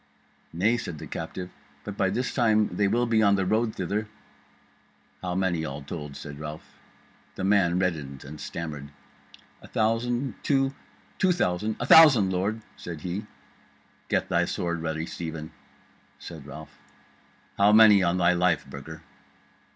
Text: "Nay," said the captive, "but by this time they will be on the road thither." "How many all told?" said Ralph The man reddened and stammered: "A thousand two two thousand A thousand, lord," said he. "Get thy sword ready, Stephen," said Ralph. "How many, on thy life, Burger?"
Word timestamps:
"Nay," 0.51 0.77
said 0.77 0.97
the 0.97 1.05
captive, 1.05 1.51
"but 1.83 1.95
by 1.95 2.09
this 2.09 2.33
time 2.33 2.75
they 2.75 2.87
will 2.87 3.05
be 3.05 3.21
on 3.21 3.35
the 3.35 3.45
road 3.45 3.75
thither." 3.75 4.07
"How 5.21 5.35
many 5.35 5.63
all 5.63 5.83
told?" 5.83 6.15
said 6.15 6.39
Ralph 6.39 6.79
The 7.35 7.43
man 7.43 7.77
reddened 7.77 8.23
and 8.25 8.41
stammered: 8.41 8.89
"A 9.61 9.67
thousand 9.67 10.43
two 10.43 10.73
two 11.19 11.31
thousand 11.31 11.75
A 11.79 11.85
thousand, 11.85 12.31
lord," 12.33 12.63
said 12.77 13.01
he. 13.01 13.27
"Get 14.09 14.27
thy 14.27 14.45
sword 14.45 14.81
ready, 14.81 15.05
Stephen," 15.05 15.51
said 16.17 16.47
Ralph. 16.47 16.79
"How 17.59 17.71
many, 17.71 18.01
on 18.01 18.17
thy 18.17 18.33
life, 18.33 18.65
Burger?" 18.67 19.03